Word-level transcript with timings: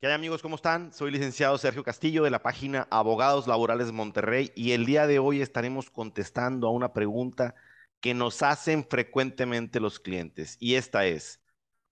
¿Qué 0.00 0.06
hay 0.06 0.12
amigos? 0.12 0.42
¿Cómo 0.42 0.54
están? 0.54 0.92
Soy 0.92 1.10
licenciado 1.10 1.58
Sergio 1.58 1.82
Castillo 1.82 2.22
de 2.22 2.30
la 2.30 2.40
página 2.40 2.86
Abogados 2.88 3.48
Laborales 3.48 3.90
Monterrey 3.90 4.52
y 4.54 4.70
el 4.70 4.86
día 4.86 5.08
de 5.08 5.18
hoy 5.18 5.42
estaremos 5.42 5.90
contestando 5.90 6.68
a 6.68 6.70
una 6.70 6.92
pregunta 6.92 7.56
que 8.00 8.14
nos 8.14 8.44
hacen 8.44 8.86
frecuentemente 8.88 9.80
los 9.80 9.98
clientes 9.98 10.56
y 10.60 10.76
esta 10.76 11.04
es, 11.04 11.42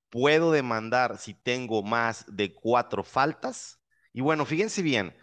¿puedo 0.09 0.53
demandar 0.53 1.19
si 1.19 1.35
tengo 1.35 1.83
más 1.83 2.25
de 2.29 2.55
cuatro 2.55 3.03
faltas? 3.03 3.81
Y 4.13 4.21
bueno, 4.21 4.45
fíjense 4.47 4.83
bien, 4.83 5.17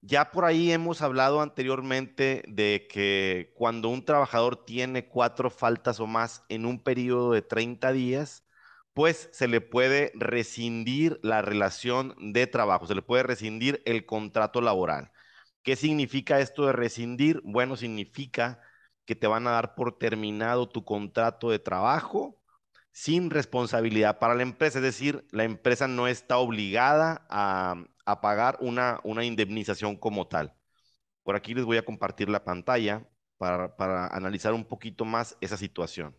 ya 0.00 0.30
por 0.30 0.46
ahí 0.46 0.72
hemos 0.72 1.02
hablado 1.02 1.42
anteriormente 1.42 2.42
de 2.48 2.88
que 2.90 3.52
cuando 3.54 3.90
un 3.90 4.02
trabajador 4.06 4.64
tiene 4.64 5.08
cuatro 5.08 5.50
faltas 5.50 6.00
o 6.00 6.06
más 6.06 6.42
en 6.48 6.64
un 6.64 6.82
periodo 6.82 7.32
de 7.32 7.42
30 7.42 7.92
días, 7.92 8.44
pues 8.94 9.28
se 9.32 9.48
le 9.48 9.60
puede 9.60 10.12
rescindir 10.14 11.20
la 11.22 11.42
relación 11.42 12.14
de 12.32 12.46
trabajo, 12.46 12.86
se 12.86 12.94
le 12.94 13.02
puede 13.02 13.22
rescindir 13.22 13.82
el 13.86 14.06
contrato 14.06 14.60
laboral. 14.60 15.12
¿Qué 15.62 15.76
significa 15.76 16.40
esto 16.40 16.66
de 16.66 16.72
rescindir? 16.72 17.40
Bueno, 17.44 17.76
significa 17.76 18.60
que 19.04 19.16
te 19.16 19.26
van 19.26 19.46
a 19.46 19.52
dar 19.52 19.74
por 19.74 19.98
terminado 19.98 20.68
tu 20.68 20.84
contrato 20.84 21.50
de 21.50 21.58
trabajo 21.58 22.40
sin 22.92 23.30
responsabilidad 23.30 24.18
para 24.18 24.34
la 24.34 24.42
empresa, 24.42 24.78
es 24.78 24.84
decir, 24.84 25.26
la 25.32 25.44
empresa 25.44 25.88
no 25.88 26.08
está 26.08 26.38
obligada 26.38 27.26
a, 27.30 27.76
pagar 28.20 28.58
una, 28.60 29.00
indemnización 29.24 29.96
como 29.96 30.28
tal. 30.28 30.54
Por 31.22 31.36
aquí 31.36 31.54
les 31.54 31.64
voy 31.64 31.76
a 31.76 31.84
compartir 31.84 32.28
la 32.28 32.44
pantalla 32.44 33.06
para 33.38 34.06
analizar 34.08 34.52
un 34.54 34.64
poquito 34.64 35.04
más 35.04 35.36
esa 35.40 35.56
situación. 35.56 36.16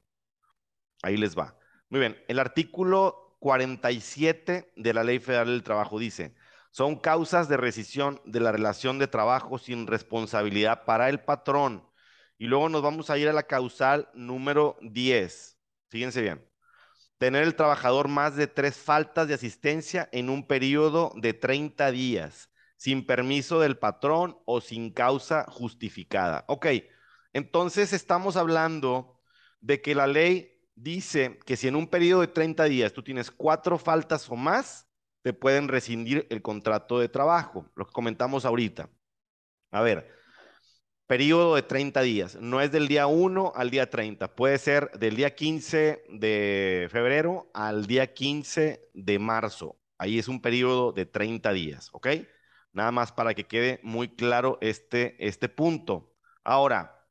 Ahí 1.03 1.17
les 1.17 1.37
va. 1.37 1.55
Muy 1.91 1.99
bien, 1.99 2.23
el 2.29 2.39
artículo 2.39 3.35
47 3.39 4.71
de 4.77 4.93
la 4.93 5.03
Ley 5.03 5.19
Federal 5.19 5.47
del 5.47 5.61
Trabajo 5.61 5.99
dice, 5.99 6.33
son 6.71 6.95
causas 6.95 7.49
de 7.49 7.57
rescisión 7.57 8.21
de 8.23 8.39
la 8.39 8.53
relación 8.53 8.97
de 8.97 9.07
trabajo 9.07 9.57
sin 9.57 9.87
responsabilidad 9.87 10.85
para 10.85 11.09
el 11.09 11.19
patrón. 11.19 11.85
Y 12.37 12.45
luego 12.47 12.69
nos 12.69 12.81
vamos 12.81 13.09
a 13.09 13.17
ir 13.17 13.27
a 13.27 13.33
la 13.33 13.43
causal 13.43 14.07
número 14.13 14.77
10. 14.83 15.57
Fíjense 15.89 16.21
bien. 16.21 16.47
Tener 17.17 17.43
el 17.43 17.55
trabajador 17.55 18.07
más 18.07 18.37
de 18.37 18.47
tres 18.47 18.77
faltas 18.77 19.27
de 19.27 19.33
asistencia 19.33 20.07
en 20.13 20.29
un 20.29 20.47
periodo 20.47 21.11
de 21.17 21.33
30 21.33 21.91
días, 21.91 22.49
sin 22.77 23.05
permiso 23.05 23.59
del 23.59 23.77
patrón 23.77 24.37
o 24.45 24.61
sin 24.61 24.93
causa 24.93 25.43
justificada. 25.49 26.45
Ok, 26.47 26.67
entonces 27.33 27.91
estamos 27.91 28.37
hablando 28.37 29.19
de 29.59 29.81
que 29.81 29.93
la 29.93 30.07
ley 30.07 30.50
dice 30.81 31.39
que 31.45 31.55
si 31.55 31.67
en 31.67 31.75
un 31.75 31.87
periodo 31.87 32.21
de 32.21 32.27
30 32.27 32.65
días 32.65 32.93
tú 32.93 33.03
tienes 33.03 33.29
cuatro 33.29 33.77
faltas 33.77 34.29
o 34.29 34.35
más, 34.35 34.87
te 35.21 35.33
pueden 35.33 35.67
rescindir 35.67 36.27
el 36.29 36.41
contrato 36.41 36.99
de 36.99 37.09
trabajo, 37.09 37.69
lo 37.75 37.85
que 37.85 37.93
comentamos 37.93 38.45
ahorita. 38.45 38.89
A 39.71 39.81
ver, 39.81 40.09
periodo 41.05 41.55
de 41.55 41.61
30 41.61 42.01
días, 42.01 42.35
no 42.41 42.61
es 42.61 42.71
del 42.71 42.87
día 42.87 43.05
1 43.05 43.53
al 43.55 43.69
día 43.69 43.89
30, 43.89 44.35
puede 44.35 44.57
ser 44.57 44.89
del 44.91 45.15
día 45.15 45.35
15 45.35 46.03
de 46.09 46.87
febrero 46.91 47.51
al 47.53 47.85
día 47.85 48.13
15 48.13 48.89
de 48.93 49.19
marzo. 49.19 49.77
Ahí 49.99 50.17
es 50.17 50.27
un 50.27 50.41
periodo 50.41 50.91
de 50.93 51.05
30 51.05 51.53
días, 51.53 51.89
¿ok? 51.93 52.07
Nada 52.73 52.91
más 52.91 53.11
para 53.11 53.35
que 53.35 53.45
quede 53.45 53.79
muy 53.83 54.15
claro 54.15 54.57
este, 54.61 55.15
este 55.25 55.47
punto. 55.47 56.15
Ahora, 56.43 57.05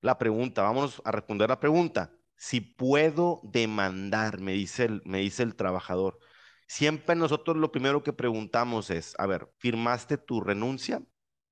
la 0.00 0.18
pregunta, 0.18 0.62
vamos 0.62 1.00
a 1.04 1.12
responder 1.12 1.48
la 1.48 1.60
pregunta 1.60 2.10
si 2.42 2.60
puedo 2.60 3.40
demandar, 3.44 4.40
me 4.40 4.50
dice 4.50 4.86
el, 4.86 5.02
me 5.04 5.18
dice 5.18 5.44
el 5.44 5.54
trabajador. 5.54 6.18
Siempre 6.66 7.14
nosotros 7.14 7.56
lo 7.56 7.70
primero 7.70 8.02
que 8.02 8.12
preguntamos 8.12 8.90
es, 8.90 9.14
a 9.18 9.26
ver, 9.28 9.52
¿firmaste 9.58 10.18
tu 10.18 10.40
renuncia 10.40 11.04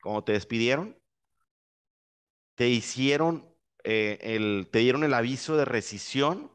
cuando 0.02 0.24
te 0.24 0.33
despidieron? 0.33 1.00
¿Te 2.56 2.68
hicieron 2.70 3.55
eh, 3.84 4.18
el, 4.20 4.68
te 4.73 4.80
dieron 4.80 5.05
el 5.05 5.14
aviso 5.14 5.56
de 5.56 5.64
rescisión? 5.64 6.50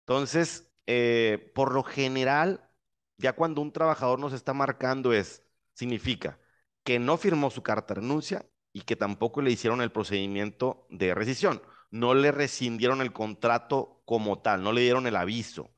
Entonces, 0.00 0.74
eh, 0.86 1.52
por 1.54 1.72
lo 1.72 1.84
general, 1.84 2.68
ya 3.16 3.34
cuando 3.34 3.60
un 3.60 3.72
trabajador 3.72 4.18
nos 4.18 4.32
está 4.32 4.54
marcando 4.54 5.12
es, 5.12 5.44
significa 5.72 6.40
que 6.82 6.98
no 6.98 7.16
firmó 7.16 7.52
su 7.52 7.62
carta 7.62 7.94
de 7.94 8.00
renuncia 8.00 8.44
y 8.72 8.80
que 8.80 8.96
tampoco 8.96 9.40
le 9.40 9.52
hicieron 9.52 9.82
el 9.82 9.92
procedimiento 9.92 10.88
de 10.90 11.14
rescisión 11.14 11.62
no 11.98 12.14
le 12.14 12.32
rescindieron 12.32 13.00
el 13.00 13.12
contrato 13.12 14.02
como 14.04 14.40
tal, 14.40 14.62
no 14.62 14.72
le 14.72 14.82
dieron 14.82 15.06
el 15.06 15.16
aviso. 15.16 15.72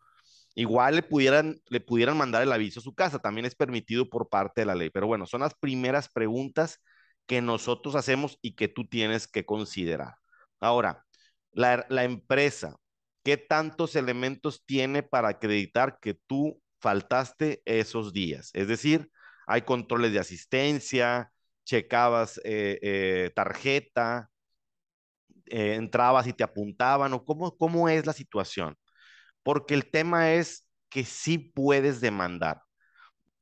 Igual 0.55 0.97
le 0.97 1.03
pudieran, 1.03 1.61
le 1.69 1.81
pudieran 1.81 2.17
mandar 2.17 2.43
el 2.43 2.53
aviso 2.53 2.81
a 2.81 2.83
su 2.83 2.95
casa, 2.95 3.21
también 3.21 3.47
es 3.47 3.55
permitido 3.55 4.09
por 4.11 4.29
parte 4.29 4.63
de 4.63 4.67
la 4.67 4.75
ley. 4.75 4.91
Pero 4.91 5.07
bueno, 5.07 5.27
son 5.27 5.43
las 5.43 5.55
primeras 5.55 6.09
preguntas 6.09 6.81
que 7.27 7.41
nosotros 7.43 7.95
hacemos 7.95 8.39
y 8.43 8.57
que 8.57 8.69
tú 8.69 8.89
tienes 8.89 9.29
que 9.29 9.47
considerar. 9.47 10.17
Ahora, 10.61 11.05
la, 11.53 12.05
empresa, 12.05 12.77
¿qué 13.23 13.37
tantos 13.37 13.97
elementos 13.97 14.65
tiene 14.65 15.03
para 15.03 15.29
acreditar 15.29 15.99
que 16.01 16.15
tú 16.15 16.61
faltaste 16.81 17.63
esos 17.65 18.13
días? 18.13 18.51
Es 18.55 18.69
decir, 18.69 19.11
hay 19.47 19.63
controles 19.63 20.13
de 20.13 20.19
asistencia, 20.21 21.33
checabas 21.65 22.39
eh, 22.45 22.79
eh, 22.83 23.31
tarjeta, 23.35 24.31
eh, 25.51 25.75
entrabas 25.75 26.27
y 26.27 26.33
te 26.33 26.45
apuntaban 26.45 27.13
o 27.13 27.25
cómo, 27.25 27.57
cómo 27.57 27.89
es 27.89 28.07
la 28.07 28.13
situación. 28.13 28.77
Porque 29.43 29.75
el 29.75 29.91
tema 29.91 30.33
es 30.35 30.69
que 30.91 31.05
sí 31.05 31.39
puedes 31.39 32.01
demandar. 32.01 32.63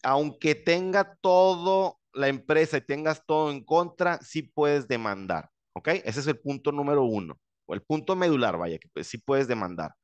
Aunque 0.03 0.55
tenga 0.55 1.17
todo 1.21 2.01
la 2.13 2.29
empresa 2.29 2.79
y 2.79 2.81
tengas 2.83 3.25
todo 3.27 3.51
en 3.51 3.65
contra, 3.65 4.19
sí 4.23 4.43
puedes 4.43 4.89
demandar. 4.89 5.51
¿Ok? 5.75 5.89
Ese 5.89 6.21
es 6.21 6.27
el 6.27 6.39
punto 6.39 6.73
número 6.73 7.05
uno. 7.05 7.39
O 7.67 7.75
el 7.75 7.83
punto 7.83 8.17
medular, 8.17 8.57
vaya, 8.59 8.79
que 8.79 8.89
pues, 8.89 9.09
sí 9.09 9.19
puedes 9.19 9.49
demandar. 9.49 9.95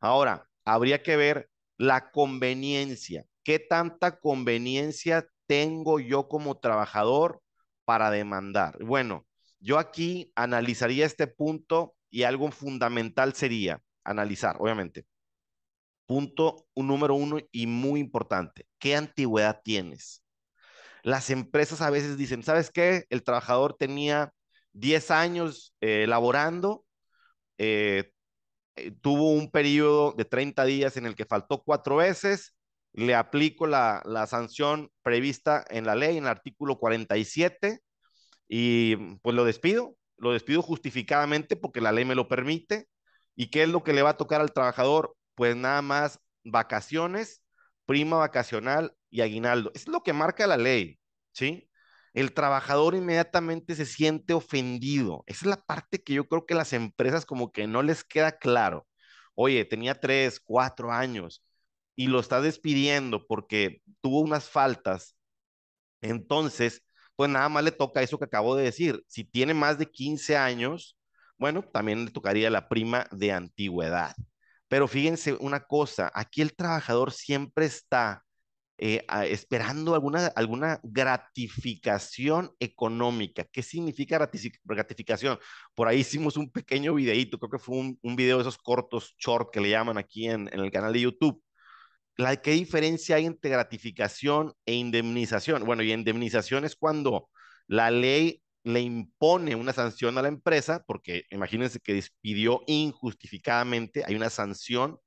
Ahora, 0.00 0.46
habría 0.64 1.02
que 1.02 1.16
ver 1.16 1.48
la 1.78 2.10
conveniencia. 2.10 3.24
¿Qué 3.44 3.58
tanta 3.58 4.20
conveniencia 4.20 5.26
tengo 5.46 6.00
yo 6.00 6.28
como 6.28 6.58
trabajador 6.58 7.40
para 7.84 8.10
demandar? 8.10 8.76
Bueno, 8.84 9.26
yo 9.62 9.78
aquí 9.78 10.32
analizaría 10.34 11.06
este 11.06 11.28
punto 11.28 11.94
y 12.10 12.24
algo 12.24 12.50
fundamental 12.50 13.34
sería 13.34 13.80
analizar, 14.04 14.56
obviamente. 14.58 15.06
Punto 16.06 16.66
un 16.74 16.88
número 16.88 17.14
uno 17.14 17.38
y 17.52 17.66
muy 17.66 18.00
importante, 18.00 18.66
¿qué 18.78 18.96
antigüedad 18.96 19.60
tienes? 19.64 20.22
Las 21.04 21.30
empresas 21.30 21.80
a 21.80 21.90
veces 21.90 22.16
dicen, 22.16 22.42
¿sabes 22.42 22.70
qué? 22.70 23.06
El 23.08 23.22
trabajador 23.22 23.76
tenía 23.78 24.32
10 24.72 25.10
años 25.10 25.74
eh, 25.80 26.06
laborando, 26.08 26.84
eh, 27.58 28.12
eh, 28.76 28.92
tuvo 29.00 29.32
un 29.32 29.50
periodo 29.50 30.12
de 30.12 30.24
30 30.24 30.64
días 30.64 30.96
en 30.96 31.06
el 31.06 31.14
que 31.14 31.24
faltó 31.24 31.62
cuatro 31.62 31.96
veces, 31.96 32.56
le 32.92 33.14
aplico 33.14 33.66
la, 33.66 34.02
la 34.04 34.26
sanción 34.26 34.90
prevista 35.02 35.64
en 35.70 35.86
la 35.86 35.94
ley, 35.94 36.18
en 36.18 36.24
el 36.24 36.30
artículo 36.30 36.78
47, 36.78 37.80
y 38.54 38.96
pues 39.22 39.34
lo 39.34 39.46
despido, 39.46 39.96
lo 40.18 40.32
despido 40.34 40.60
justificadamente 40.60 41.56
porque 41.56 41.80
la 41.80 41.90
ley 41.90 42.04
me 42.04 42.14
lo 42.14 42.28
permite. 42.28 42.86
¿Y 43.34 43.46
qué 43.46 43.62
es 43.62 43.70
lo 43.70 43.82
que 43.82 43.94
le 43.94 44.02
va 44.02 44.10
a 44.10 44.16
tocar 44.18 44.42
al 44.42 44.52
trabajador? 44.52 45.16
Pues 45.34 45.56
nada 45.56 45.80
más 45.80 46.20
vacaciones, 46.44 47.42
prima 47.86 48.18
vacacional 48.18 48.94
y 49.08 49.22
aguinaldo. 49.22 49.72
Es 49.74 49.88
lo 49.88 50.02
que 50.02 50.12
marca 50.12 50.46
la 50.46 50.58
ley, 50.58 50.98
¿sí? 51.32 51.70
El 52.12 52.34
trabajador 52.34 52.94
inmediatamente 52.94 53.74
se 53.74 53.86
siente 53.86 54.34
ofendido. 54.34 55.24
Esa 55.26 55.46
es 55.46 55.46
la 55.46 55.56
parte 55.56 56.02
que 56.02 56.12
yo 56.12 56.28
creo 56.28 56.44
que 56.44 56.54
las 56.54 56.74
empresas 56.74 57.24
como 57.24 57.52
que 57.52 57.66
no 57.66 57.82
les 57.82 58.04
queda 58.04 58.32
claro. 58.32 58.86
Oye, 59.34 59.64
tenía 59.64 59.98
tres, 59.98 60.40
cuatro 60.40 60.92
años 60.92 61.42
y 61.96 62.08
lo 62.08 62.20
está 62.20 62.42
despidiendo 62.42 63.26
porque 63.26 63.80
tuvo 64.02 64.20
unas 64.20 64.50
faltas. 64.50 65.16
Entonces, 66.02 66.82
pues 67.16 67.30
nada 67.30 67.48
más 67.48 67.64
le 67.64 67.72
toca 67.72 68.02
eso 68.02 68.18
que 68.18 68.24
acabo 68.24 68.56
de 68.56 68.64
decir. 68.64 69.02
Si 69.06 69.24
tiene 69.24 69.54
más 69.54 69.78
de 69.78 69.90
15 69.90 70.36
años, 70.36 70.96
bueno, 71.38 71.62
también 71.72 72.04
le 72.04 72.10
tocaría 72.10 72.50
la 72.50 72.68
prima 72.68 73.06
de 73.12 73.32
antigüedad. 73.32 74.14
Pero 74.68 74.88
fíjense 74.88 75.34
una 75.34 75.60
cosa, 75.60 76.10
aquí 76.14 76.40
el 76.42 76.54
trabajador 76.54 77.12
siempre 77.12 77.66
está 77.66 78.24
eh, 78.78 79.04
esperando 79.28 79.94
alguna, 79.94 80.26
alguna 80.28 80.80
gratificación 80.82 82.52
económica. 82.58 83.44
¿Qué 83.52 83.62
significa 83.62 84.18
gratificación? 84.64 85.38
Por 85.74 85.88
ahí 85.88 86.00
hicimos 86.00 86.36
un 86.36 86.50
pequeño 86.50 86.94
videíto, 86.94 87.38
creo 87.38 87.50
que 87.50 87.58
fue 87.58 87.76
un, 87.76 88.16
video 88.16 88.38
de 88.38 88.42
esos 88.42 88.58
cortos, 88.58 89.14
short 89.18 89.50
que 89.52 89.60
le 89.60 89.70
llaman 89.70 89.98
aquí 89.98 90.28
en, 90.28 90.48
en 90.52 90.60
el 90.60 90.70
canal 90.70 90.92
de 90.92 91.02
YouTube 91.02 91.42
la, 92.16 92.36
¿qué 92.36 92.52
diferencia 92.52 93.16
hay 93.16 93.26
entre 93.26 93.50
gratificación 93.50 94.54
e 94.66 94.74
indemnización? 94.74 95.64
Bueno, 95.64 95.82
y 95.82 95.92
indemnización 95.92 96.64
es 96.64 96.76
cuando 96.76 97.30
la 97.66 97.90
ley 97.90 98.42
le 98.64 98.80
impone 98.80 99.54
una 99.56 99.72
sanción 99.72 100.18
a 100.18 100.22
la 100.22 100.28
empresa, 100.28 100.84
porque 100.86 101.24
imagínense 101.30 101.80
que 101.80 101.94
despidió 101.94 102.62
injustificadamente, 102.66 104.04
hay 104.06 104.14
una 104.14 104.30
sanción 104.30 104.98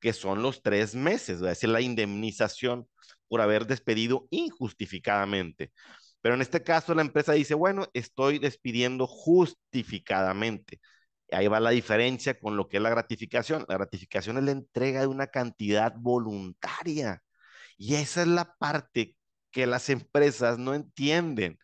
que 0.00 0.12
son 0.12 0.42
los 0.42 0.62
tres 0.62 0.94
meses, 0.94 1.36
es 1.36 1.40
decir, 1.40 1.68
la 1.68 1.80
indemnización 1.80 2.88
por 3.28 3.40
haber 3.40 3.66
despedido 3.66 4.26
injustificadamente. 4.30 5.72
Pero 6.20 6.34
en 6.34 6.42
este 6.42 6.62
caso 6.62 6.94
la 6.94 7.02
empresa 7.02 7.32
dice, 7.32 7.54
bueno, 7.54 7.88
estoy 7.92 8.38
despidiendo 8.38 9.06
justificadamente. 9.06 10.80
Ahí 11.32 11.48
va 11.48 11.60
la 11.60 11.70
diferencia 11.70 12.38
con 12.38 12.56
lo 12.56 12.68
que 12.68 12.78
es 12.78 12.82
la 12.82 12.90
gratificación. 12.90 13.64
La 13.68 13.76
gratificación 13.76 14.38
es 14.38 14.44
la 14.44 14.52
entrega 14.52 15.00
de 15.00 15.06
una 15.06 15.26
cantidad 15.28 15.94
voluntaria. 15.96 17.22
Y 17.76 17.96
esa 17.96 18.22
es 18.22 18.28
la 18.28 18.54
parte 18.56 19.16
que 19.50 19.66
las 19.66 19.88
empresas 19.90 20.58
no 20.58 20.74
entienden. 20.74 21.58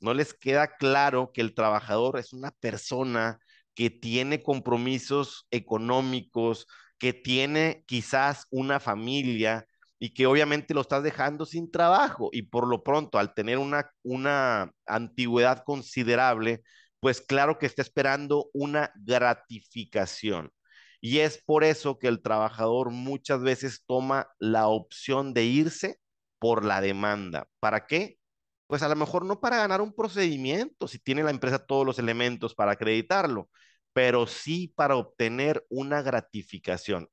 No 0.00 0.14
les 0.14 0.34
queda 0.34 0.76
claro 0.76 1.32
que 1.32 1.40
el 1.42 1.54
trabajador 1.54 2.18
es 2.18 2.32
una 2.32 2.52
persona 2.52 3.40
que 3.74 3.90
tiene 3.90 4.42
compromisos 4.42 5.46
económicos, 5.50 6.66
que 6.98 7.12
tiene 7.12 7.84
quizás 7.86 8.46
una 8.50 8.80
familia 8.80 9.66
y 9.98 10.14
que 10.14 10.26
obviamente 10.26 10.74
lo 10.74 10.82
estás 10.82 11.02
dejando 11.02 11.46
sin 11.46 11.70
trabajo 11.70 12.30
y 12.32 12.42
por 12.42 12.66
lo 12.66 12.82
pronto 12.82 13.18
al 13.18 13.34
tener 13.34 13.58
una, 13.58 13.90
una 14.02 14.72
antigüedad 14.86 15.62
considerable, 15.64 16.62
pues 17.00 17.20
claro 17.20 17.58
que 17.58 17.66
está 17.66 17.82
esperando 17.82 18.50
una 18.52 18.92
gratificación. 18.96 20.52
Y 21.00 21.20
es 21.20 21.42
por 21.42 21.64
eso 21.64 21.98
que 21.98 22.08
el 22.08 22.22
trabajador 22.22 22.90
muchas 22.90 23.42
veces 23.42 23.84
toma 23.86 24.28
la 24.38 24.68
opción 24.68 25.32
de 25.34 25.44
irse 25.44 25.98
por 26.38 26.64
la 26.64 26.80
demanda. 26.80 27.48
¿Para 27.60 27.86
qué? 27.86 28.18
Pues 28.66 28.82
a 28.82 28.88
lo 28.88 28.96
mejor 28.96 29.24
no 29.24 29.40
para 29.40 29.58
ganar 29.58 29.80
un 29.82 29.94
procedimiento, 29.94 30.88
si 30.88 30.98
tiene 30.98 31.22
la 31.24 31.30
empresa 31.30 31.58
todos 31.66 31.86
los 31.86 31.98
elementos 31.98 32.54
para 32.54 32.72
acreditarlo, 32.72 33.50
pero 33.92 34.26
sí 34.26 34.68
para 34.76 34.96
obtener 34.96 35.64
una 35.70 36.02
gratificación. 36.02 37.08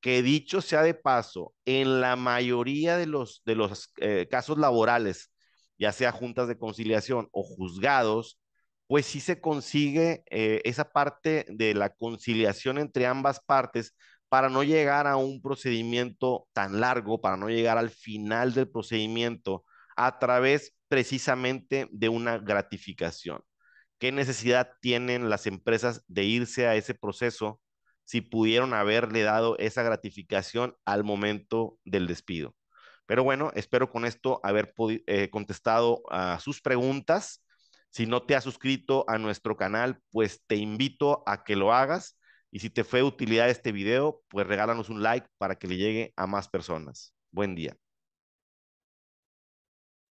Que 0.00 0.22
dicho 0.22 0.60
sea 0.62 0.82
de 0.82 0.94
paso, 0.94 1.54
en 1.64 2.00
la 2.00 2.16
mayoría 2.16 2.96
de 2.96 3.06
los, 3.06 3.42
de 3.44 3.54
los 3.56 3.92
eh, 3.98 4.28
casos 4.30 4.58
laborales, 4.58 5.32
ya 5.78 5.92
sea 5.92 6.12
juntas 6.12 6.48
de 6.48 6.58
conciliación 6.58 7.28
o 7.32 7.42
juzgados, 7.44 8.40
pues 8.92 9.06
sí 9.06 9.20
se 9.20 9.40
consigue 9.40 10.22
eh, 10.30 10.60
esa 10.64 10.92
parte 10.92 11.46
de 11.48 11.72
la 11.72 11.94
conciliación 11.94 12.76
entre 12.76 13.06
ambas 13.06 13.40
partes 13.40 13.96
para 14.28 14.50
no 14.50 14.64
llegar 14.64 15.06
a 15.06 15.16
un 15.16 15.40
procedimiento 15.40 16.46
tan 16.52 16.78
largo, 16.78 17.18
para 17.18 17.38
no 17.38 17.48
llegar 17.48 17.78
al 17.78 17.88
final 17.88 18.52
del 18.52 18.68
procedimiento 18.68 19.64
a 19.96 20.18
través 20.18 20.74
precisamente 20.88 21.88
de 21.90 22.10
una 22.10 22.36
gratificación. 22.36 23.40
¿Qué 23.98 24.12
necesidad 24.12 24.72
tienen 24.82 25.30
las 25.30 25.46
empresas 25.46 26.04
de 26.06 26.24
irse 26.24 26.66
a 26.66 26.76
ese 26.76 26.92
proceso 26.92 27.62
si 28.04 28.20
pudieron 28.20 28.74
haberle 28.74 29.22
dado 29.22 29.56
esa 29.56 29.82
gratificación 29.82 30.76
al 30.84 31.02
momento 31.02 31.78
del 31.86 32.06
despido? 32.06 32.54
Pero 33.06 33.24
bueno, 33.24 33.52
espero 33.54 33.90
con 33.90 34.04
esto 34.04 34.38
haber 34.42 34.74
eh, 35.06 35.30
contestado 35.30 36.02
a 36.10 36.38
sus 36.40 36.60
preguntas. 36.60 37.42
Si 37.92 38.06
no 38.06 38.22
te 38.24 38.34
has 38.34 38.44
suscrito 38.44 39.04
a 39.08 39.18
nuestro 39.18 39.56
canal, 39.56 40.00
pues 40.10 40.42
te 40.46 40.56
invito 40.56 41.22
a 41.26 41.44
que 41.44 41.56
lo 41.56 41.72
hagas. 41.72 42.18
Y 42.50 42.60
si 42.60 42.70
te 42.70 42.84
fue 42.84 43.00
de 43.00 43.04
utilidad 43.06 43.50
este 43.50 43.72
video, 43.72 44.22
pues 44.28 44.46
regálanos 44.46 44.88
un 44.90 45.02
like 45.02 45.26
para 45.38 45.56
que 45.56 45.68
le 45.68 45.76
llegue 45.76 46.12
a 46.16 46.26
más 46.26 46.48
personas. 46.48 47.14
Buen 47.30 47.54
día. 47.54 47.76